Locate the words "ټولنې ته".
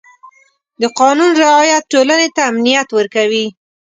1.93-2.41